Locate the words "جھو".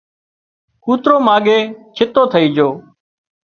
2.55-2.67